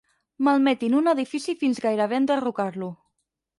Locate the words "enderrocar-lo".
2.23-2.93